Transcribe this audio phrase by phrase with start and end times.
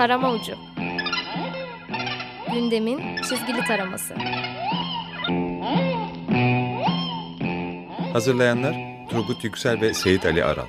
[0.00, 0.52] Tarama Ucu
[2.52, 4.14] Gündemin çizgili taraması
[8.12, 8.74] Hazırlayanlar
[9.10, 10.66] Turgut Yüksel ve Seyit Ali Aral.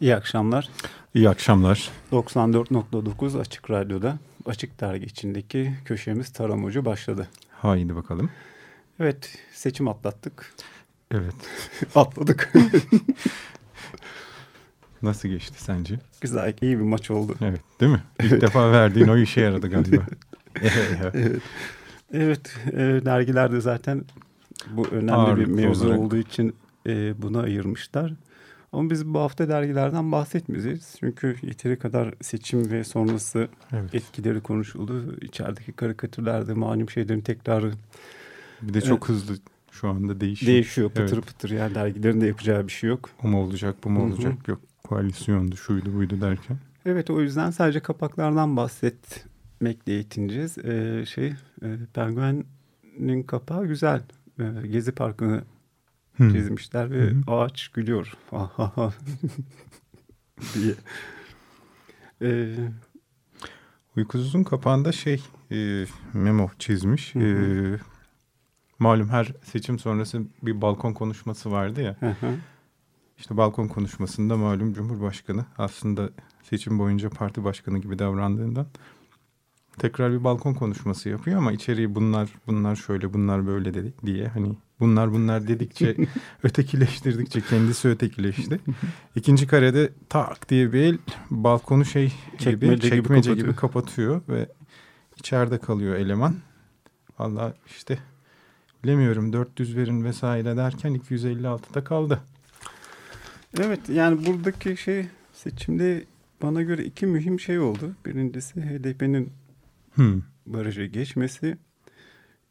[0.00, 0.68] İyi akşamlar.
[1.14, 1.90] İyi akşamlar.
[2.12, 7.28] 94.9 Açık Radyo'da Açık Dergi içindeki köşemiz Tarım Ucu başladı.
[7.50, 8.30] Haydi bakalım.
[9.00, 10.54] Evet seçim atlattık.
[11.10, 11.34] Evet.
[11.94, 12.52] Atladık.
[15.02, 16.00] Nasıl geçti sence?
[16.20, 17.34] Güzel iyi bir maç oldu.
[17.40, 18.02] Evet değil mi?
[18.22, 20.02] İlk defa verdiğin o işe yaradı galiba.
[21.14, 21.42] evet.
[22.12, 24.04] Evet e, dergilerde zaten
[24.70, 26.00] bu önemli Ağırlıklı bir mevzu olarak.
[26.00, 26.54] olduğu için
[26.86, 28.12] e, buna ayırmışlar.
[28.72, 30.96] Ama biz bu hafta dergilerden bahsetmeyeceğiz.
[31.00, 33.94] Çünkü yeteri kadar seçim ve sonrası Evet.
[33.94, 35.16] etkileri konuşuldu.
[35.20, 37.72] İçerideki karikatürlerde malum şeylerin tekrarı
[38.62, 39.34] Bir de çok hızlı
[39.70, 40.52] şu anda değişiyor.
[40.52, 41.26] değişiyor pıtır Evet.
[41.26, 41.50] pıtır.
[41.50, 43.10] Yani dergilerin de yapacağı bir şey yok.
[43.24, 44.12] O mu olacak bu mu Hı hı.
[44.12, 46.58] olacak yok koalisyondu şuydu buydu derken.
[46.86, 50.58] Evet o yüzden sadece kapaklardan bahsetmekle yetineceğiz.
[50.58, 51.26] Ee, şey
[51.62, 54.02] e, Penguen'in kapağı güzel.
[54.40, 55.44] Ee, Gezi Parkı'nı
[56.16, 56.30] Hı.
[56.32, 58.12] çizmişler ve Hı ağaç gülüyor.
[58.30, 58.94] Ha, ha, ha
[60.54, 60.74] diye.
[62.22, 62.54] Ee,
[63.96, 67.14] Uykusuzun kapağında şey e, memo çizmiş.
[67.14, 67.24] Hı hı.
[67.24, 67.78] E,
[68.78, 71.96] malum her seçim sonrası bir balkon konuşması vardı ya.
[72.00, 72.34] hı hı.
[73.18, 76.10] İşte balkon konuşmasında malum Cumhurbaşkanı aslında
[76.42, 78.66] seçim boyunca parti başkanı gibi davrandığından
[79.78, 84.56] tekrar bir balkon konuşması yapıyor ama içeriği bunlar bunlar şöyle bunlar böyle dedi diye hani
[84.80, 85.96] bunlar bunlar dedikçe
[86.42, 88.60] ötekileştirdikçe kendisi ötekileşti.
[89.14, 90.98] İkinci karede tak diye bir el
[91.30, 93.36] balkonu şey Çekmece gibi gibi çekmece kapatıyor.
[93.36, 94.48] gibi kapatıyor ve
[95.16, 96.34] içeride kalıyor eleman.
[97.18, 97.98] Valla işte
[98.90, 102.20] bilemiyorum 400 verin vesaire derken 256'da kaldı.
[103.60, 106.04] Evet yani buradaki şey seçimde
[106.42, 107.92] bana göre iki mühim şey oldu.
[108.06, 109.32] Birincisi HDP'nin
[109.94, 110.22] Hmm.
[110.46, 111.56] barajı geçmesi.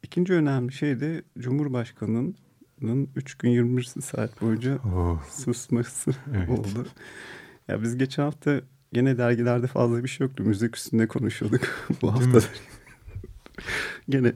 [0.02, 5.22] İkinci önemli şey de Cumhurbaşkanı'nın 3 gün 21 saat boyunca Oh.
[5.30, 6.48] susması Evet.
[6.48, 6.86] oldu.
[7.68, 8.60] Ya biz geçen hafta
[8.92, 10.42] gene dergilerde fazla bir şey yoktu.
[10.46, 12.38] Müzik üstünde konuşuyorduk bu hafta.
[14.08, 14.32] gene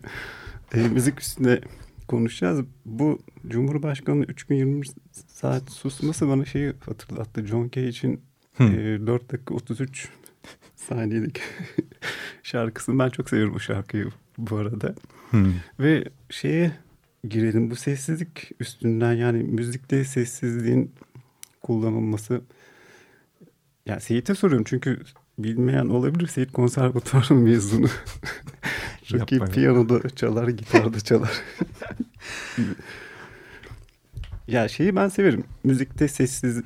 [0.74, 1.60] e, müzik üstünde
[2.10, 2.60] konuşacağız.
[2.84, 7.46] Bu Cumhurbaşkanı'nın 3 gün 20 saat susması bana şeyi hatırlattı.
[7.46, 8.20] John Cage'in
[8.56, 8.66] Hmm.
[8.66, 10.08] e, 4 dakika 33
[10.76, 11.40] saniyelik
[12.42, 14.94] şarkısını ben çok seviyorum bu şarkıyı bu arada.
[15.30, 15.52] Hmm.
[15.80, 16.72] Ve şeye
[17.28, 20.92] girelim bu sessizlik üstünden yani müzikte sessizliğin
[21.62, 22.40] kullanılması.
[23.86, 25.00] Yani Seyit'e soruyorum çünkü
[25.44, 26.26] bilmeyen olabilir.
[26.26, 27.86] Seyit konservatuvar mezunu.
[29.04, 31.30] Çok iyi piyanoda çalar, gitarda çalar.
[34.48, 35.44] ya şeyi ben severim.
[35.64, 36.62] Müzikte sessiz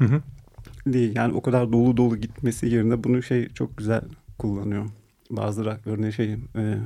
[0.86, 1.16] değil.
[1.16, 4.02] Yani o kadar dolu dolu gitmesi yerine bunu şey çok güzel
[4.38, 4.86] kullanıyor.
[5.30, 6.78] Bazı rock şey e,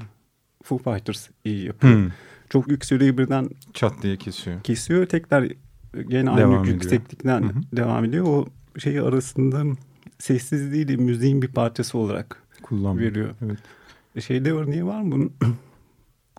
[0.63, 1.95] Foo Fighters iyi yapıyor.
[1.95, 2.11] Hmm.
[2.51, 4.63] Çok yükseliyor birden Çat diye kesiyor.
[4.63, 5.07] kesiyor.
[5.07, 5.53] Tekrar
[6.09, 6.75] gene aynı Devam ediyor.
[6.75, 7.77] yükseklikten Hı hı.
[7.77, 8.25] devam ediyor.
[8.27, 8.47] O
[8.79, 9.65] şey arasında
[10.19, 13.11] sessizliği de müziğin bir parçası olarak Kullanmıyor.
[13.11, 13.35] veriyor.
[13.45, 13.59] Evet.
[14.17, 15.33] E, Şeyde örneği var mı bunun?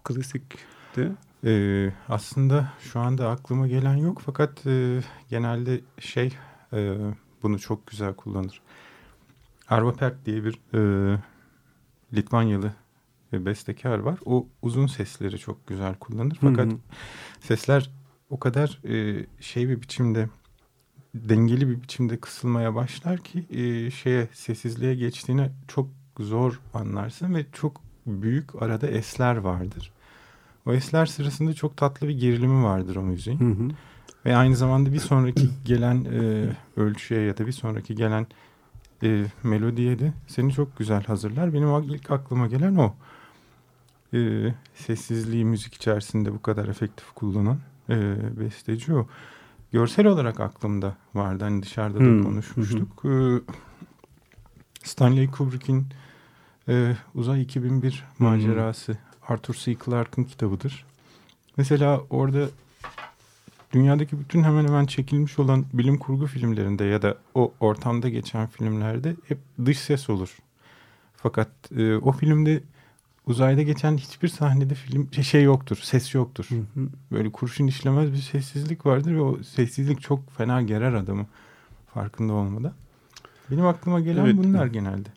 [0.03, 1.11] Klasikte.
[1.45, 6.33] Ee, aslında şu anda aklıma gelen yok fakat e, genelde şey
[6.73, 6.95] e,
[7.43, 8.61] bunu çok güzel kullanır.
[9.69, 11.17] Arvo Pärt diye bir e,
[12.13, 12.73] Litvanyalı
[13.33, 14.19] bir bestekar var.
[14.25, 16.37] O uzun sesleri çok güzel kullanır.
[16.41, 16.79] Fakat Hı hı.
[17.41, 17.91] sesler
[18.29, 20.29] o kadar e, şey bir biçimde
[21.15, 25.87] dengeli bir biçimde kısılmaya başlar ki e, şeye sessizliğe geçtiğini çok
[26.19, 29.91] zor anlarsın ve çok büyük arada esler vardır.
[30.65, 33.39] O esler sırasında çok tatlı bir gerilimi vardır o müziğin.
[33.39, 33.69] Hı hı.
[34.25, 36.49] Ve aynı zamanda bir sonraki gelen e,
[36.81, 38.27] ölçüye ya da bir sonraki gelen
[39.03, 41.53] e, melodiye de seni çok güzel hazırlar.
[41.53, 42.95] Benim ilk aklıma gelen o.
[44.13, 47.59] E, sessizliği müzik içerisinde bu kadar efektif kullanan
[47.89, 49.07] e, besteci o.
[49.71, 51.43] Görsel olarak aklımda vardı.
[51.43, 53.05] Hani dışarıda da Hmm, konuşmuştuk.
[53.05, 53.11] E,
[54.83, 55.85] Stanley Kubrick'in
[56.69, 59.75] e, Uzay 2001 macerası Arthur C.
[59.85, 60.85] Clarke'ın kitabıdır.
[61.57, 62.49] Mesela orada
[63.73, 69.15] dünyadaki bütün hemen hemen çekilmiş olan bilim kurgu filmlerinde ya da o ortamda geçen filmlerde
[69.27, 70.37] hep dış ses olur.
[71.15, 72.63] Fakat e, o filmde
[73.29, 76.45] uzayda geçen hiçbir sahnede film şey, şey yoktur, ses yoktur.
[76.49, 76.87] Hı hı.
[77.11, 81.25] Böyle kurşun işlemez bir sessizlik vardır ve o sessizlik çok fena gerer adamı
[81.93, 82.73] farkında olmadan.
[83.51, 84.35] Benim aklıma gelen Evet.
[84.37, 85.09] bunlar genelde.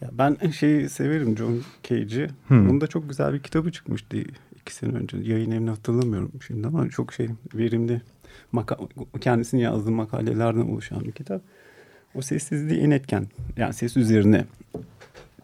[0.00, 2.28] Ya ben şeyi severim John Cage'i.
[2.48, 2.68] Hmm.
[2.68, 4.16] Bunda çok güzel bir kitabı çıkmıştı
[4.60, 5.16] iki sene önce.
[5.16, 8.02] Yayın evini hatırlamıyorum şimdi ama çok şey verimli.
[8.54, 11.42] Maka- kendisinin yazdığı makalelerden oluşan bir kitap.
[12.14, 13.26] O sessizliği en etken.
[13.56, 14.44] Yani ses üzerine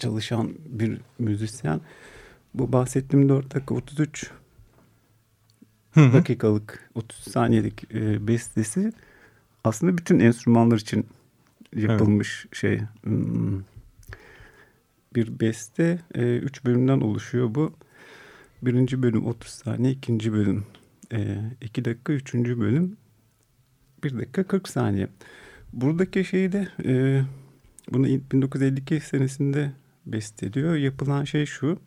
[0.01, 1.81] çalışan bir müzisyen.
[2.55, 4.31] Bu bahsettiğim 4 dakika 33
[5.91, 6.13] Hı hı.
[6.13, 8.93] dakikalık 30 saniyelik e, bestesi
[9.65, 11.07] aslında bütün enstrümanlar için
[11.77, 12.81] yapılmış şey.
[13.03, 13.61] Hmm,
[15.15, 17.73] bir beste e, üç bölümden oluşuyor bu.
[18.63, 20.67] Birinci bölüm 30 saniye ikinci bölüm
[21.13, 22.97] e, iki dakika üçüncü bölüm
[24.05, 25.09] bir dakika 40 saniye.
[25.73, 27.23] Buradaki şeyi de e,
[27.93, 29.73] bunu 1952 senesinde
[30.13, 31.79] besteliyor yapılan şey şu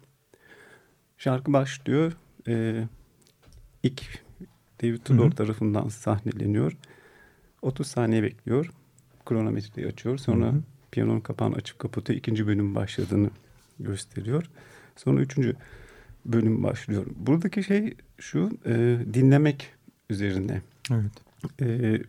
[1.18, 2.14] şarkı başlıyor
[2.48, 2.84] e,
[3.84, 4.24] ilk
[4.84, 5.36] David Tudor Hı hı.
[5.36, 6.78] tarafından sahneleniyor.
[7.62, 8.70] 30 saniye bekliyor.
[9.25, 10.18] Kronometreyi açıyor.
[10.18, 10.62] Sonra Hı hı.
[10.92, 12.20] piyanonun kapağını açıp kapatıyor.
[12.20, 13.30] İkinci bölüm başladığını
[13.80, 14.50] gösteriyor.
[14.96, 15.56] Sonra üçüncü
[16.26, 17.06] bölüm başlıyor.
[17.16, 19.74] Buradaki şey şu e, dinlemek
[20.10, 20.62] üzerine
[20.92, 21.12] Evet.
[21.62, 22.02] e,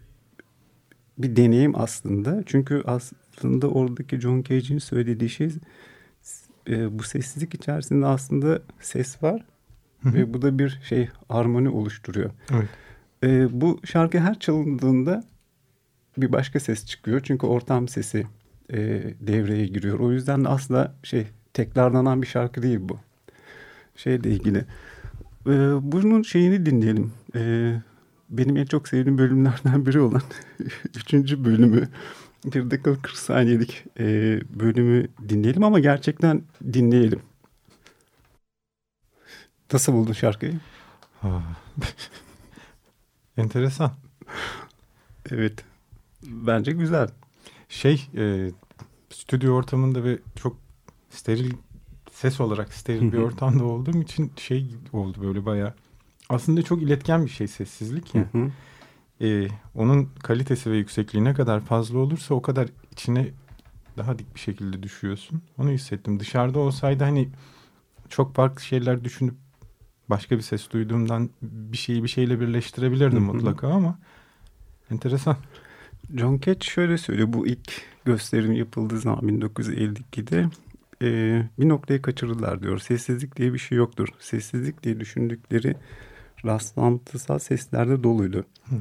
[1.19, 2.43] bir deneyim aslında.
[2.47, 5.51] Çünkü aslında oradaki John Cage'in söylediği şey
[6.69, 9.45] e, bu sessizlik içerisinde aslında ses var
[10.05, 12.31] ve bu da bir şey armoni oluşturuyor.
[12.51, 12.69] Evet.
[13.25, 15.25] E, bu şarkı her çalındığında
[16.17, 17.21] bir başka ses çıkıyor.
[17.25, 18.27] Çünkü ortam sesi
[18.73, 18.79] e,
[19.21, 19.99] devreye giriyor.
[19.99, 22.99] O yüzden de asla şey tekrarlanan bir şarkı değil bu.
[23.97, 24.59] Şeyle ilgili.
[25.47, 25.53] E,
[25.83, 27.13] bunun şeyini dinleyelim.
[27.37, 27.73] E,
[28.31, 30.23] benim en çok sevdiğim bölümlerden biri olan
[30.97, 31.89] üçüncü bölümü.
[32.45, 34.05] Bir dakika 40 saniyelik e,
[34.61, 36.43] bölümü dinleyelim ama gerçekten
[36.73, 37.21] dinleyelim.
[39.73, 40.61] Nasıl buldun şarkıyı?
[41.23, 41.43] Ah.
[43.37, 43.93] Enteresan.
[45.31, 45.65] Evet.
[46.23, 47.09] Bence güzel.
[47.69, 48.51] Şey e,
[49.11, 50.57] stüdyo ortamında ve çok
[51.11, 51.53] steril
[52.13, 55.75] ses olarak steril bir ortamda olduğum için şey oldu böyle bayağı.
[56.29, 58.25] Aslında çok iletken bir şey sessizlik ya.
[59.21, 63.29] E, onun kalitesi ve yüksekliği ne kadar fazla olursa o kadar içine
[63.97, 65.43] daha dik bir şekilde düşüyorsun.
[65.59, 66.21] Onu hissettim.
[66.21, 67.29] Dışarıda olsaydı hani
[68.09, 69.35] çok farklı şeyler düşünüp
[70.11, 73.99] başka bir ses duyduğumdan bir şeyi bir şeyle birleştirebilirdim mutlaka ama
[74.91, 75.37] enteresan.
[76.17, 77.33] John Cage şöyle söylüyor.
[77.33, 80.49] Bu ilk gösterim yapıldığı zaman 1952'de
[81.03, 82.79] e, bir noktayı kaçırdılar diyor.
[82.79, 84.09] Sessizlik diye bir şey yoktur.
[84.19, 85.77] Sessizlik diye düşündükleri
[86.45, 88.45] rastlantısal seslerde doluydu.
[88.65, 88.77] Hı.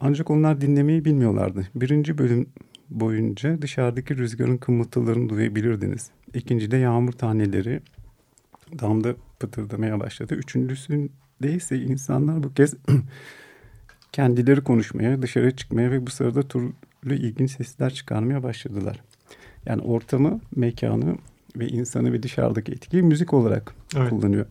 [0.00, 1.68] Ancak onlar dinlemeyi bilmiyorlardı.
[1.74, 2.46] Birinci bölüm
[2.90, 6.10] boyunca dışarıdaki rüzgarın kımıltılarını duyabilirdiniz.
[6.34, 7.80] İkincide yağmur taneleri
[8.80, 10.34] damda pıtırdamaya başladı.
[10.34, 12.74] Üçüncüsünde ise insanlar bu kez
[14.12, 19.02] kendileri konuşmaya, dışarı çıkmaya ve bu sırada türlü ilginç sesler çıkarmaya başladılar.
[19.66, 21.16] Yani ortamı, mekanı
[21.56, 24.10] ve insanı ve dışarıdaki etkiyi müzik olarak Evet.
[24.10, 24.46] kullanıyor.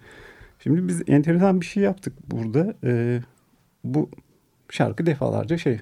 [0.63, 2.73] Şimdi biz enteresan bir şey yaptık burada.
[2.83, 3.21] Ee,
[3.83, 4.09] bu
[4.69, 5.79] şarkı defalarca şey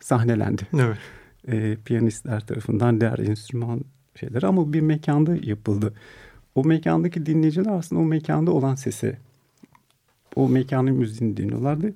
[0.00, 0.62] sahnelendi.
[0.74, 0.96] Evet.
[1.48, 3.80] Ee, piyanistler tarafından diğer enstrüman
[4.14, 5.94] şeyler ama bir mekanda yapıldı.
[6.54, 9.16] O mekandaki dinleyiciler aslında o mekanda olan sesi,
[10.36, 11.92] o mekanın müziğini dinliyorlardı.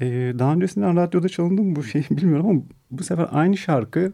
[0.00, 2.60] Ee, daha öncesinden radyoda çalındı mı bu şey bilmiyorum ama
[2.90, 4.12] bu sefer aynı şarkı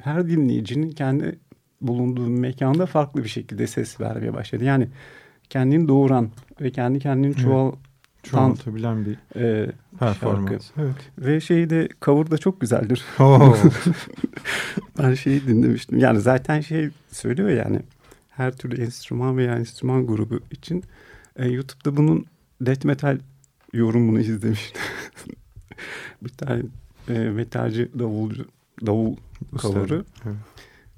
[0.00, 1.38] her dinleyicinin kendi
[1.80, 4.64] bulunduğu mekanda farklı bir şekilde ses vermeye başladı.
[4.64, 4.88] Yani
[5.50, 6.30] kendini doğuran
[6.60, 7.38] ve kendi kendini Evet.
[7.38, 7.72] çoğal
[8.22, 10.70] Çoğaltabilen bir e, performans.
[10.78, 10.94] Evet.
[11.18, 13.04] ve şeyi de cover da çok güzeldir.
[13.20, 13.56] Oo.
[14.98, 15.98] Ben şeyi dinlemiştim.
[15.98, 17.80] Yani zaten şey söylüyor yani
[18.28, 20.84] her türlü enstrüman veya enstrüman grubu için
[21.36, 22.24] e, YouTube'da bunun
[22.60, 23.18] death metal
[23.72, 24.82] yorumunu izlemiştim.
[26.22, 26.62] bir tane
[27.08, 28.44] e, metalci davulcu
[28.86, 29.16] davul
[29.56, 30.04] cover'ı.
[30.26, 30.36] Evet.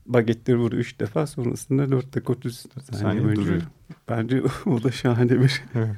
[0.06, 3.62] Bagetleri vuruyor üç defa sonrasında dört dakika 30 saniye duruyor.
[4.10, 5.96] Bence o da şahane bir Evet.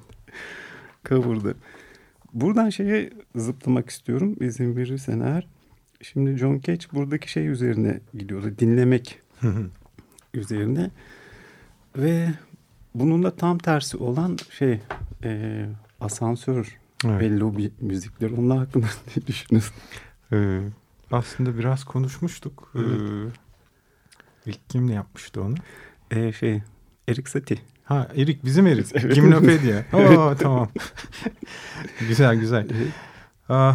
[1.05, 1.55] cover'dı.
[2.33, 5.49] Buradan şeye zıplamak istiyorum izin verirsen eğer.
[6.03, 8.53] Şimdi John Cage buradaki şey üzerine gidiyordu.
[8.59, 9.19] Dinlemek
[10.35, 10.91] üzerine.
[11.97, 12.29] Ve
[12.95, 14.81] bunun da tam tersi olan şey
[15.25, 15.65] e,
[16.01, 17.21] asansör Evet.
[17.21, 18.35] ve lobi müzikleri.
[18.35, 19.75] Onlar hakkında ne düşünüyorsun?
[20.33, 20.61] Ee,
[21.11, 22.73] aslında biraz konuşmuştuk.
[22.75, 23.01] Evet.
[24.47, 25.55] Ee, ilk kim ne yapmıştı onu?
[26.11, 26.63] E, şey
[27.09, 27.59] Erik Satie.
[27.85, 28.87] Ha Erik bizim Erik.
[28.95, 29.15] Evet.
[29.15, 29.83] Gimnopedia.
[29.93, 30.69] Oo, tamam.
[32.01, 32.69] güzel güzel.
[33.49, 33.75] Aa,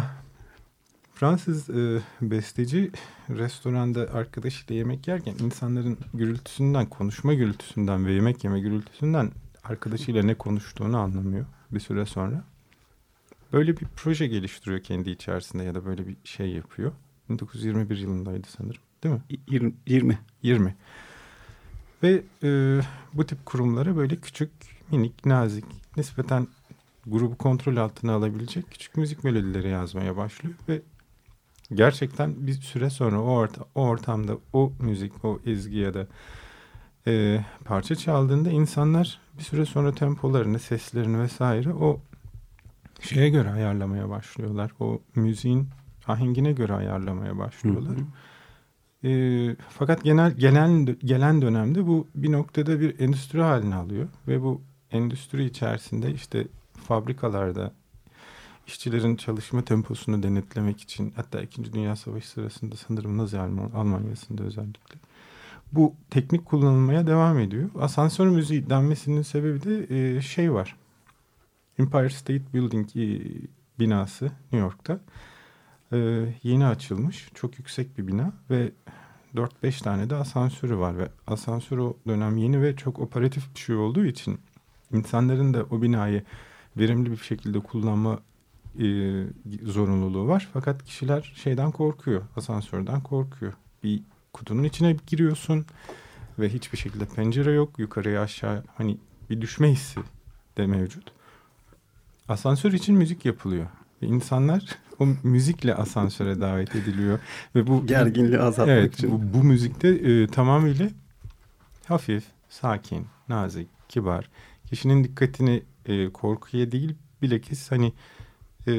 [1.14, 2.90] Fransız e, besteci
[3.30, 9.30] restoranda arkadaşıyla yemek yerken insanların gürültüsünden, konuşma gürültüsünden ve yemek yeme gürültüsünden
[9.64, 12.44] arkadaşıyla ne konuştuğunu anlamıyor bir süre sonra.
[13.52, 16.92] Böyle bir proje geliştiriyor kendi içerisinde ya da böyle bir şey yapıyor.
[17.28, 19.20] 1921 yılındaydı sanırım değil mi?
[19.30, 19.72] Y- 20.
[19.86, 20.18] 20.
[20.42, 20.76] 20.
[22.02, 22.80] Ve e,
[23.14, 24.50] bu tip kurumlara böyle küçük,
[24.90, 25.64] minik, nazik,
[25.96, 26.46] nispeten
[27.06, 30.54] grubu kontrol altına alabilecek küçük müzik melodileri yazmaya başlıyor.
[30.68, 30.82] Ve
[31.74, 36.06] gerçekten bir süre sonra o, orta, o ortamda o müzik, o ezgi ya da
[37.06, 42.00] e, parça çaldığında insanlar bir süre sonra tempolarını, seslerini vesaire o
[43.00, 44.72] şeye göre ayarlamaya başlıyorlar.
[44.80, 45.68] O müziğin
[46.06, 47.96] ahengine göre ayarlamaya başlıyorlar.
[47.96, 48.06] Hı hı.
[49.04, 54.62] E, fakat genel gelen gelen dönemde bu bir noktada bir endüstri haline alıyor ve bu
[54.90, 57.72] endüstri içerisinde işte fabrikalarda
[58.66, 64.98] işçilerin çalışma temposunu denetlemek için hatta İkinci Dünya Savaşı sırasında sanırım Nazi Alman, Almanya'sında özellikle
[65.72, 67.70] bu teknik kullanılmaya devam ediyor.
[67.80, 70.76] Asansör müziği denmesinin sebebi de e, şey var.
[71.78, 73.06] Empire State Building e,
[73.78, 75.00] binası New York'ta
[75.92, 75.98] e,
[76.42, 77.28] yeni açılmış.
[77.34, 78.72] Çok yüksek bir bina ve
[79.34, 83.76] 4-5 tane de asansörü var ve asansör o dönem yeni ve çok operatif bir şey
[83.76, 84.40] olduğu için
[84.92, 86.24] insanların da o binayı
[86.76, 88.18] verimli bir şekilde kullanma
[88.78, 88.84] e,
[89.62, 90.48] zorunluluğu var.
[90.52, 93.52] Fakat kişiler şeyden korkuyor, asansörden korkuyor.
[93.82, 94.02] Bir
[94.32, 95.66] kutunun içine giriyorsun
[96.38, 97.78] ve hiçbir şekilde pencere yok.
[97.78, 98.98] Yukarıya aşağı hani
[99.30, 100.00] bir düşme hissi
[100.56, 101.12] de mevcut.
[102.28, 103.66] Asansör için müzik yapılıyor.
[104.02, 104.62] Ve insanlar
[104.98, 107.18] o müzikle asansöre davet ediliyor.
[107.54, 109.10] Ve bu Gerginliği azaltmak evet, için.
[109.10, 110.88] Bu, bu müzikte e, tamamıyla
[111.86, 114.30] hafif, sakin, nazik, kibar.
[114.66, 117.92] Kişinin dikkatini e, korkuya değil bilakis hani
[118.66, 118.72] e,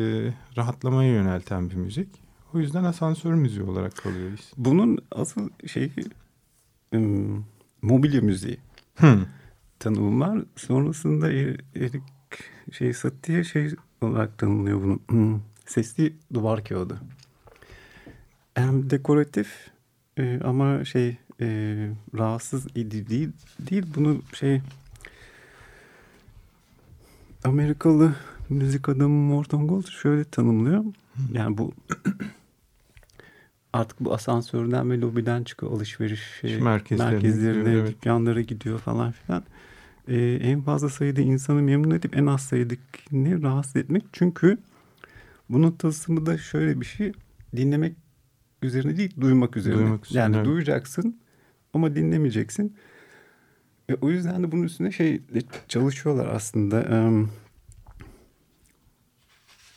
[0.57, 2.09] rahatlamaya yönelten bir müzik.
[2.53, 4.53] O yüzden asansör müziği olarak kalıyor isim.
[4.57, 5.91] Bunun asıl şeyi
[6.93, 7.45] ım,
[7.81, 8.57] mobilya müziği
[8.95, 9.25] Hmm.
[9.79, 10.45] tanımı var.
[10.55, 11.31] Sonrasında
[11.75, 12.03] Erik
[12.71, 14.99] şey Satie şey olarak tanımlıyor bunu.
[15.07, 16.97] Hmm, Sesli duvar kağıdı.
[18.53, 19.69] Hem dekoratif
[20.17, 21.47] e, ama şey e,
[22.17, 23.29] rahatsız edici değil,
[23.59, 23.85] değil.
[23.95, 24.61] Bunu şey
[27.43, 28.15] Amerikalı
[28.49, 30.83] müzik adamı Morton Gold şöyle tanımlıyor.
[31.33, 31.73] Yani bu
[33.73, 37.95] artık bu asansörden ve lobiden çıkıyor alışveriş şey, Merkezlerine merkezlerine, gidiyor, evet.
[37.95, 39.43] dükkanlara gidiyor falan filan.
[40.07, 44.03] Ee, en fazla sayıda insanı memnun edip en az sayıdakini rahatsız etmek.
[44.11, 44.57] Çünkü
[45.49, 47.11] bunun tılsımı da şöyle bir şey.
[47.55, 47.95] Dinlemek
[48.61, 49.79] üzerine değil, duymak üzerine.
[49.79, 50.45] Duymak üzerine, yani evet.
[50.45, 51.19] duyacaksın
[51.73, 52.75] ama dinlemeyeceksin.
[53.89, 55.21] Ve o yüzden de bunun üstüne şey
[55.67, 56.81] çalışıyorlar aslında.
[56.81, 57.29] Em,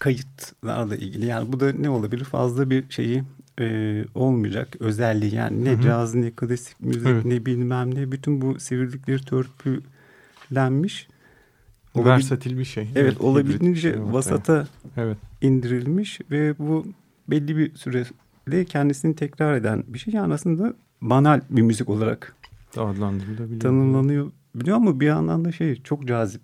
[0.02, 1.26] kayıtlarla ilgili.
[1.26, 2.25] Yani bu da ne olabilir?
[2.25, 3.23] Fazla bir şeyi
[3.61, 5.35] e, olmayacak özelliği.
[5.35, 5.83] Yani ne Hı hı.
[5.83, 7.25] caz ne klasik müzik Evet.
[7.25, 8.12] ne bilmem ne.
[8.12, 9.25] Bütün bu sivrilikleri
[11.94, 12.88] Olabil- Versatil bir şey.
[12.94, 14.66] Evet, bir olabildiğince vasata
[14.97, 15.16] Evet.
[15.42, 16.87] indirilmiş ve bu
[17.28, 20.14] belli bir süreyle kendisini tekrar eden bir şey.
[20.14, 22.37] Yani aslında banal bir müzik olarak
[22.76, 23.61] Adlandırılabiliyor.
[23.61, 26.42] tanımlanıyor biliyor ama bir yandan da şey çok cazip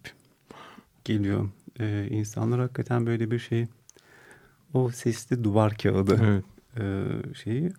[1.05, 1.49] geliyor.
[1.81, 3.67] Ee, insanlar hakikaten böyle bir şey
[4.75, 6.45] o sesli duvar kağıdı Evet.
[6.81, 7.73] e, şeyi.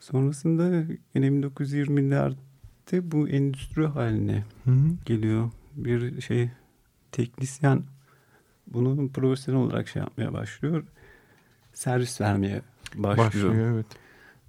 [0.00, 0.64] Sonrasında
[1.14, 2.34] yine 1920'lerde
[2.92, 4.90] bu endüstri haline Hı hı.
[5.04, 5.50] geliyor.
[5.76, 6.50] Bir şey
[7.12, 7.82] teknisyen
[8.66, 10.84] bunu profesyonel olarak şey yapmaya başlıyor.
[11.72, 12.62] Servis vermeye
[12.94, 13.26] başlıyor.
[13.26, 13.86] Başlıyor evet.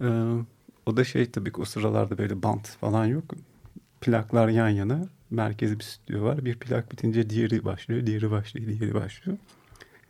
[0.02, 0.46] Ee,
[0.86, 3.24] o da şey tabii ki o sıralarda böyle bant falan yok.
[4.02, 5.08] Plaklar yan yana.
[5.30, 6.46] Merkezi bir stüdyo var.
[6.46, 9.38] Bir plak bitince diğeri başlıyor, diğeri başlıyor, diğeri başlıyor.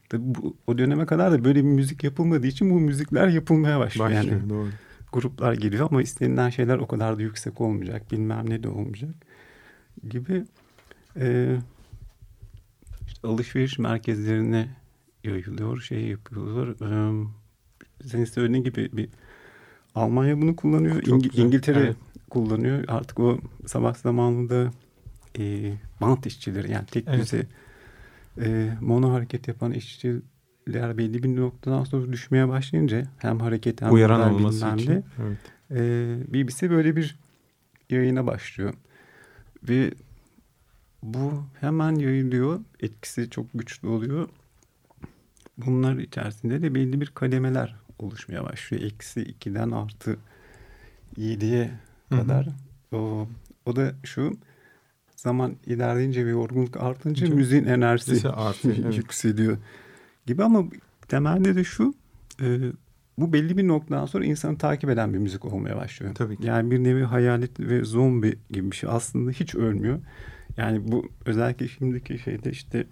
[0.09, 4.09] Tabii bu, o döneme kadar da böyle bir müzik yapılmadığı için bu müzikler yapılmaya başlıyor.
[4.09, 4.69] Başlıyor Yani doğru.
[5.13, 8.11] Gruplar geliyor ama istenilen şeyler o kadar da yüksek olmayacak.
[8.11, 9.15] Bilmem ne de olmayacak
[10.09, 10.43] gibi.
[11.17, 11.57] Ee,
[13.07, 14.69] işte alışveriş merkezlerine
[15.23, 16.67] yayılıyor, şey yapıyorlar.
[16.69, 17.27] Ee,
[18.07, 19.09] senin söylediğin gibi bir
[19.95, 21.01] Almanya bunu kullanıyor.
[21.01, 21.95] Çok İngi- güzel, İngiltere evet.
[22.29, 22.83] kullanıyor.
[22.87, 24.71] Artık o savaş zamanında
[25.39, 27.19] e, bant işçileri yani tek Evet.
[27.21, 27.47] düze
[28.41, 29.71] e, mono hareket yapan
[30.69, 34.91] işçiler belli bir noktadan sonra düşmeye başlayınca hem hareket hem Uyaran olması bilmem için.
[34.91, 35.37] ne, Evet.
[35.71, 37.15] e, BBC böyle bir
[37.89, 38.73] yayına başlıyor.
[39.69, 39.91] Ve
[41.03, 42.59] bu hemen yayılıyor.
[42.79, 44.29] Etkisi çok güçlü oluyor.
[45.57, 48.83] Bunlar içerisinde de belli bir kademeler oluşmaya başlıyor.
[48.83, 50.17] Eksi 2'den artı
[51.17, 51.71] 7'ye
[52.09, 52.21] Hı hı.
[52.21, 52.47] kadar.
[52.93, 53.27] O,
[53.65, 54.37] o da şu
[55.15, 58.97] zaman ilerleyince ve yorgunluk artınca Çok- müziğin enerjisi artıyor, evet.
[58.97, 59.57] yükseliyor
[60.29, 60.65] gibi ama
[61.07, 61.93] temelde de şu
[62.41, 62.59] e,
[63.17, 66.15] bu belli bir noktadan sonra insanı takip eden bir müzik olmaya başlıyor.
[66.15, 66.47] Tabii ki.
[66.47, 68.89] Yani bir nevi hayalet ve zombi gibi bir şey.
[68.93, 69.99] Aslında hiç ölmüyor.
[70.57, 72.87] Yani bu özellikle şimdiki şeyde işte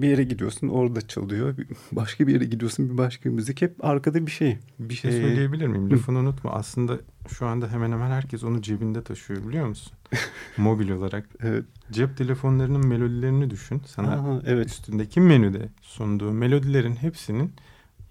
[0.00, 1.56] bir yere gidiyorsun orada çalıyor.
[1.56, 3.62] Bir- Başka bir yere gidiyorsun bir başka müzik.
[3.62, 4.58] Hep arkada bir şey.
[4.78, 5.90] Bir şey Ee, söyleyebilir miyim?
[5.90, 6.50] Lafını unutma.
[6.50, 9.92] Aslında şu anda hemen hemen herkes onu cebinde taşıyor biliyor musun?
[10.56, 11.28] Mobil olarak.
[11.40, 11.64] Evet.
[11.92, 13.82] Cep telefonlarının melodilerini düşün.
[13.86, 14.66] Sana Aha, evet.
[14.66, 17.52] üstündeki menüde sunduğu melodilerin hepsinin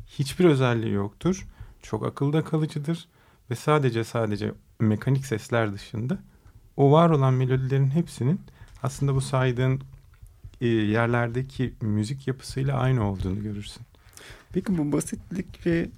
[0.08, 1.48] hiçbir özelliği yoktur.
[1.82, 3.08] Çok akılda kalıcıdır
[3.50, 6.20] ve sadece sadece mekanik sesler dışında
[6.78, 8.42] o var olan melodilerin hepsinin
[8.84, 9.82] aslında bu saydığın
[10.68, 13.82] yerlerdeki müzik yapısıyla aynı olduğunu görürsün.
[14.54, 15.90] Peki bu basitlik ve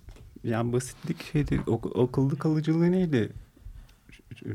[0.43, 3.29] yani basitlik şeydi o, akıllı kalıcılığı neydi?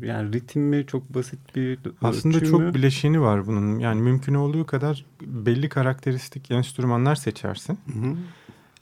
[0.03, 2.75] Yani ritim mi çok basit bir Aslında çok mü?
[2.75, 3.79] bileşeni var bunun.
[3.79, 7.79] Yani mümkün olduğu kadar belli karakteristik enstrümanlar seçersin.
[7.93, 8.17] Hı hı.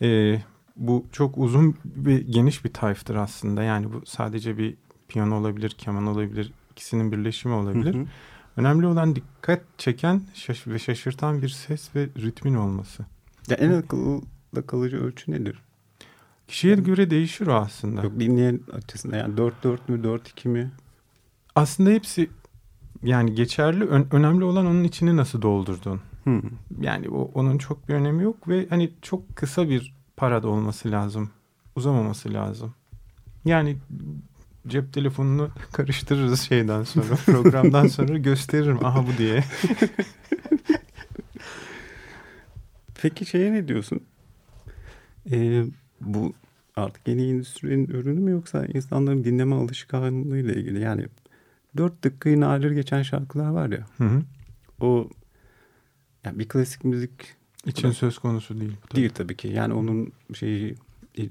[0.07, 0.43] Ee,
[0.77, 3.63] bu çok uzun ve geniş bir tayftır aslında.
[3.63, 4.75] Yani bu sadece bir
[5.09, 7.95] piyano olabilir, keman olabilir, ikisinin birleşimi olabilir.
[7.95, 8.07] Hı hı.
[8.57, 13.07] Önemli olan dikkat çeken şaş- ve şaşırtan bir ses ve ritmin olması.
[13.49, 14.23] Ya en akıllı
[14.67, 15.59] kalıcı ölçü nedir?
[16.49, 18.03] Kişiye göre değişir o aslında.
[18.03, 20.71] Yok dinleyen açısından yani 4-4 mü 4-2 mi?
[21.55, 22.31] Aslında hepsi
[23.03, 23.85] yani geçerli.
[23.85, 26.01] Ö- önemli olan onun içini nasıl doldurdun.
[26.25, 26.43] Hı.
[26.81, 31.31] Yani o, onun çok bir önemi yok ve hani çok kısa bir parada olması lazım.
[31.77, 32.75] Uzamaması lazım.
[33.45, 33.77] Yani
[34.69, 39.45] cep telefonunu karıştırırız şeyden sonra programdan sonra gösteririm aha bu diye.
[43.03, 44.01] Peki şeye ne diyorsun?
[45.31, 45.65] Ee,
[46.01, 46.33] bu
[46.77, 50.81] artık yeni endüstrinin ürünü mü yoksa insanların dinleme alışkanlığıyla ilgili?
[50.81, 51.07] Yani
[51.77, 53.87] 4 dakikayı nadir geçen şarkılar var ya.
[53.99, 54.23] Hı hı.
[54.81, 55.09] O
[56.25, 58.73] yani bir klasik müzik İçin söz konusu değil.
[58.83, 59.01] bu tabii.
[59.01, 59.49] değil tabii ki.
[59.49, 60.75] Yani onun şeyi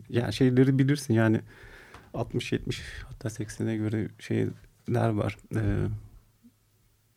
[0.10, 1.42] yani şeyleri bilirsin yani
[2.16, 5.38] 60 70 hatta 80'e göre şeyler var.
[5.56, 5.88] Ee,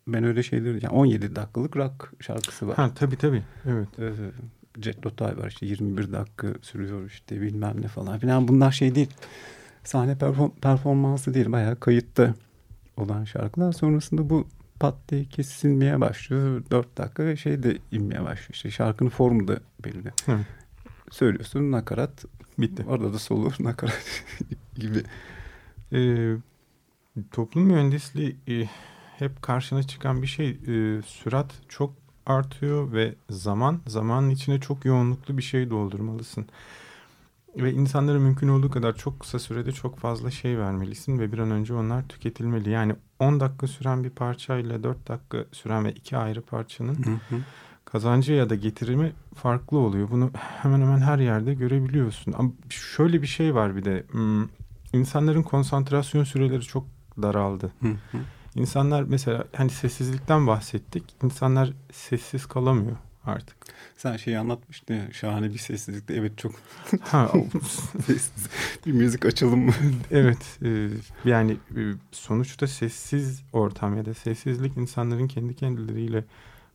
[0.07, 2.76] ben öyle şeyleri yani 17 dakikalık rock şarkısı var.
[2.76, 3.43] Ha tabii tabii.
[3.67, 3.88] Evet.
[3.99, 4.12] Ee,
[4.83, 8.49] Jet Lotay var işte 21 dakika sürüyor işte bilmem ne falan filan.
[8.49, 9.11] Bunlar şey değil.
[9.85, 11.52] Sahne perform- performansı değil.
[11.52, 12.35] Bayağı kayıtta
[12.97, 13.73] olan şarkılar.
[13.73, 14.49] Sonrasında bu
[14.81, 16.62] pat diye kesilmeye başlıyor.
[16.71, 18.50] 4 dakika ve şey de inmeye başlıyor.
[18.52, 20.12] İşte şarkının formu da belli.
[20.28, 20.47] Evet.
[21.11, 22.25] Söylüyorsun nakarat.
[22.58, 22.84] Bitti.
[22.89, 24.23] Orada da solo nakarat
[24.78, 25.02] gibi.
[25.93, 26.36] Ee,
[27.32, 28.69] toplum mühendisliği e,
[29.19, 30.49] hep karşına çıkan bir şey.
[30.50, 31.95] Ee, sürat çok
[32.26, 36.47] artıyor ve zaman zamanın içine çok yoğunluklu bir şey doldurmalısın.
[37.56, 41.50] Ve insanlara mümkün olduğu kadar çok kısa sürede çok fazla şey vermelisin ve bir an
[41.50, 42.71] önce onlar tüketilmeli.
[42.71, 47.21] Yani 10 dakika süren bir parçayla 4 dakika süren ve iki ayrı parçanın
[47.84, 50.10] kazancı ya da getirimi farklı oluyor.
[50.10, 52.34] Bunu hemen hemen her yerde görebiliyorsun.
[52.38, 54.04] Ama şöyle bir şey var bir de.
[54.92, 56.86] İnsanların konsantrasyon süreleri çok
[57.22, 57.72] daraldı.
[58.54, 61.04] İnsanlar mesela hani sessizlikten bahsettik.
[61.22, 63.56] İnsanlar sessiz kalamıyor artık.
[63.96, 66.14] Sen şeyi anlatmıştın ya şahane bir sessizlikte.
[66.14, 66.52] Evet çok
[67.02, 67.32] Ha,
[68.06, 68.46] sessiz.
[68.86, 69.72] bir müzik açalım mı?
[70.10, 70.88] evet e,
[71.24, 71.80] yani e,
[72.12, 76.24] sonuçta sessiz ortam ya da sessizlik insanların kendi kendileriyle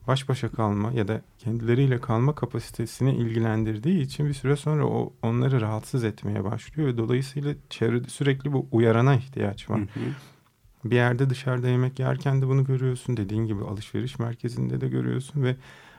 [0.07, 5.61] baş başa kalma ya da kendileriyle kalma kapasitesini ilgilendirdiği için bir süre sonra o onları
[5.61, 9.79] rahatsız etmeye başlıyor ve dolayısıyla çevrede sürekli bu uyarana ihtiyaç var.
[9.79, 10.03] Hı hı.
[10.85, 13.17] Bir yerde dışarıda yemek yerken de bunu görüyorsun.
[13.17, 15.55] Dediğin gibi alışveriş merkezinde de görüyorsun ve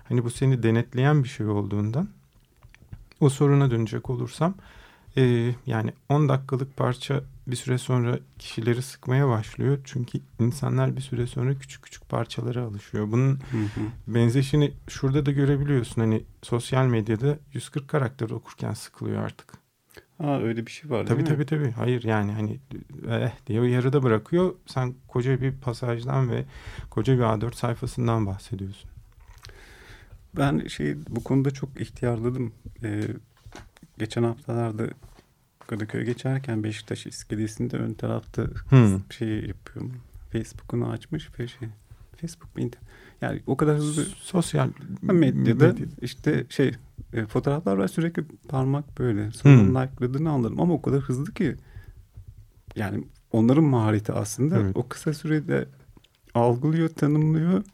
[0.09, 2.09] hani bu seni denetleyen bir şey olduğundan
[3.21, 4.55] o soruna dönecek olursam
[5.17, 9.79] e, yani 10 dakikalık parça bir süre sonra kişileri sıkmaya başlıyor.
[9.85, 13.13] Çünkü insanlar bir süre sonra küçük küçük parçalara alışıyor.
[13.13, 13.81] Bunun Hı hı.
[14.15, 16.01] benzeşini şurada da görebiliyorsun.
[16.01, 19.53] Hani sosyal medyada 140 karakter okurken sıkılıyor artık.
[20.19, 21.35] Ha öyle bir şey var Tabii değil mi?
[21.35, 21.71] tabii tabii.
[21.71, 22.61] Hayır yani hani
[23.09, 24.55] eh diye yarıda bırakıyor.
[24.67, 26.45] Sen koca bir pasajdan ve
[26.91, 28.91] koca bir A4 sayfasından bahsediyorsun.
[30.37, 32.53] Ben şey bu konuda çok ihtiyarladım.
[32.83, 33.03] Ee,
[33.99, 34.87] geçen haftalarda
[35.67, 39.01] Kadıköy geçerken Beşiktaş iskelesinde ön tarafta Hmm.
[39.11, 39.93] şey yapıyorum.
[40.33, 41.69] Facebook'unu açmış ve şey
[42.21, 42.77] Facebook muydu?
[43.21, 44.69] Yani o kadar hızlı Sosyal
[45.03, 46.73] medyada medya- işte şey
[47.13, 49.31] e, fotoğraflar var sürekli parmak böyle.
[49.31, 49.75] Sonra Hmm.
[49.75, 51.57] like'ladığını anladım ama o kadar hızlı ki
[52.77, 54.77] yani onların mahareti aslında Evet.
[54.77, 55.69] o kısa sürede
[56.35, 57.65] algılıyor, tanımlıyor,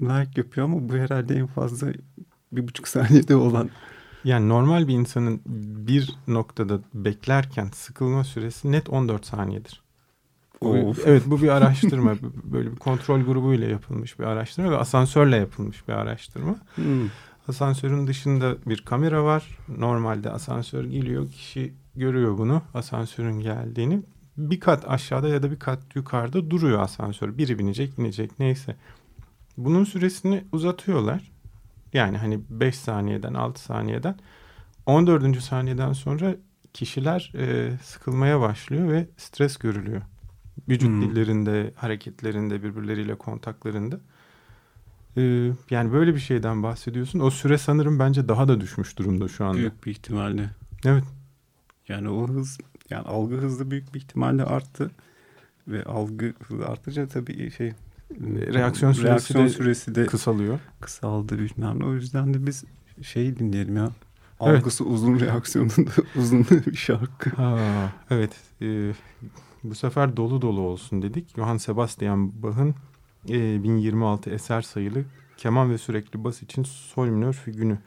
[0.00, 1.92] like yapıyor ama bu herhalde en fazla
[2.52, 3.70] bir buçuk saniyede olan
[4.26, 5.40] Yani normal bir insanın
[5.86, 9.82] bir noktada beklerken sıkılma süresi net 14 saniyedir.
[10.62, 12.14] Bu- evet bu bir araştırma.
[12.44, 16.56] Böyle bir kontrol grubuyla yapılmış bir araştırma ve asansörle yapılmış bir araştırma.
[16.74, 17.08] Hmm.
[17.48, 19.58] Asansörün dışında bir kamera var.
[19.78, 21.30] Normalde asansör geliyor.
[21.30, 22.62] Kişi görüyor bunu.
[22.74, 24.02] Asansörün geldiğini.
[24.36, 27.38] Bir kat aşağıda ya da bir kat yukarıda duruyor asansör.
[27.38, 28.76] Biri binecek, inecek neyse.
[29.56, 31.32] Bunun süresini uzatıyorlar.
[31.96, 34.16] Yani hani 5 saniyeden 6 saniyeden
[34.86, 35.42] 14.
[35.42, 36.34] saniyeden sonra
[36.72, 40.02] kişiler e, sıkılmaya başlıyor ve stres görülüyor.
[40.68, 41.02] Vücut Hmm.
[41.02, 44.00] dillerinde, hareketlerinde, birbirleriyle kontaklarında.
[45.16, 47.20] E, yani böyle bir şeyden bahsediyorsun.
[47.20, 49.58] O süre sanırım bence daha da düşmüş durumda şu anda.
[49.58, 50.50] Büyük bir ihtimalle.
[50.84, 51.04] Evet.
[51.88, 52.58] Yani o hız,
[52.90, 54.90] yani algı hızı büyük bir ihtimalle arttı.
[55.68, 57.72] Ve algı hızı artınca tabii şey...
[58.54, 60.58] Reaksiyon süresi reaksiyon de süresi de Kısalıyor.
[60.80, 61.84] kısaldı bilmem ne.
[61.84, 62.64] O yüzden de biz
[63.02, 63.90] şey dinleyelim ya.
[64.40, 64.58] Evet.
[64.58, 67.30] Algısı uzun reaksiyonunda uzun bir şarkı.
[67.30, 67.58] Ha,
[68.10, 68.30] evet.
[68.62, 68.92] e,
[69.64, 71.36] bu sefer dolu dolu olsun dedik.
[71.36, 72.74] Johann Sebastian Bach'ın
[73.28, 75.04] e, 1026 eser sayılı
[75.36, 77.78] keman ve sürekli bas için sol minör fügünü.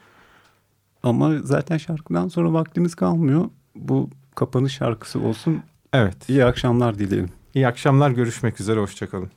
[1.04, 3.50] Ama zaten şarkıdan sonra vaktimiz kalmıyor.
[3.76, 5.64] Bu kapanış şarkısı olsun.
[5.94, 6.30] Evet.
[6.30, 7.30] İyi akşamlar dileyelim.
[7.54, 8.12] İyi akşamlar.
[8.12, 8.80] Görüşmek üzere.
[8.80, 9.30] Hoşçakalın.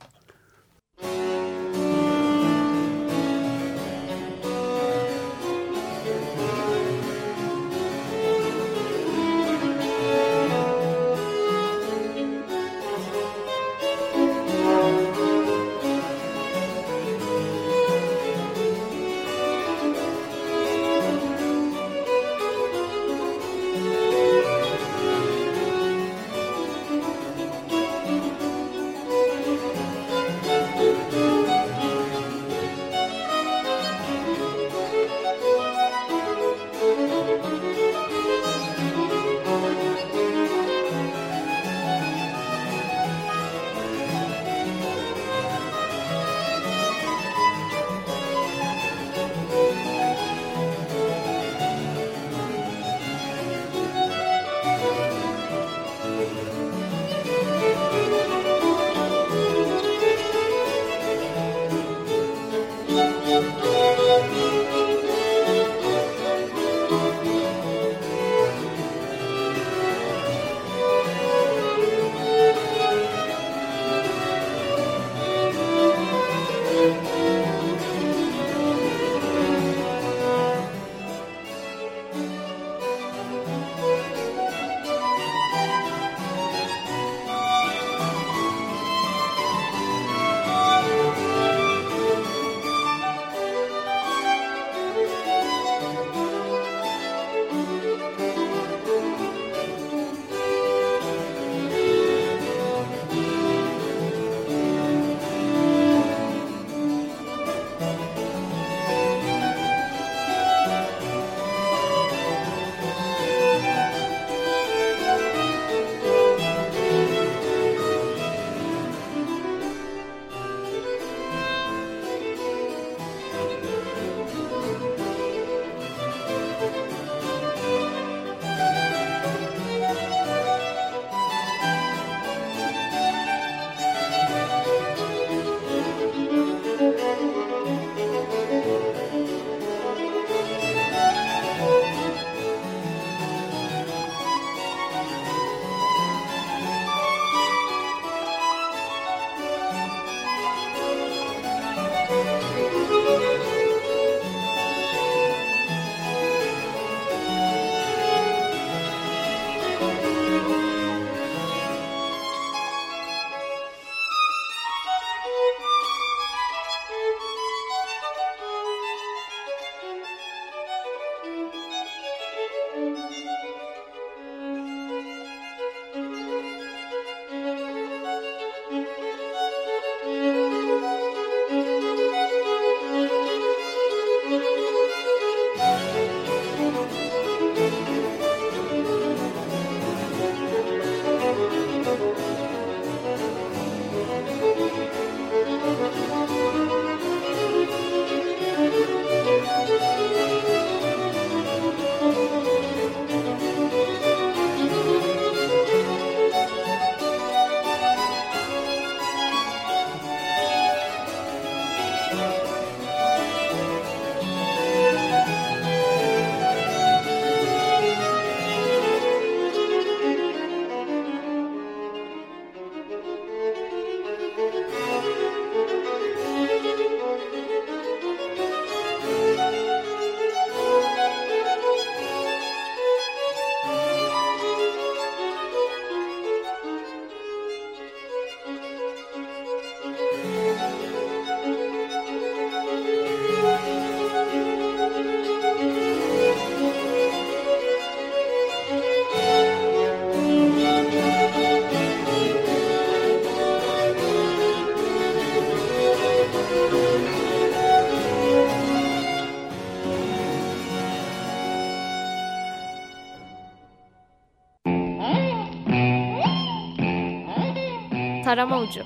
[268.33, 268.81] Tarama ucu.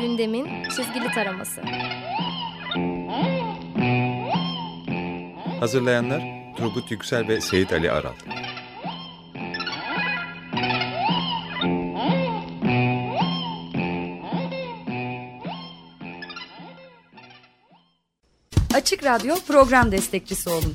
[0.00, 1.62] Gündemin çizgili taraması.
[5.60, 6.22] Hazırlayanlar
[6.56, 8.12] Turgut Yüksel ve Seyit Ali Aral.
[18.74, 20.74] Açık Radyo program destekçisi olun.